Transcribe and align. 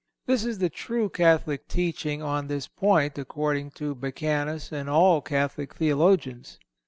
(301) 0.25 0.33
This 0.47 0.51
is 0.51 0.57
the 0.57 0.69
true 0.71 1.09
Catholic 1.09 1.67
teaching 1.67 2.23
on 2.23 2.47
this 2.47 2.67
point, 2.67 3.19
according 3.19 3.69
to 3.77 3.93
Becanus 3.93 4.71
and 4.71 4.89
all 4.89 5.21
Catholic 5.21 5.75
theologians. 5.75 6.57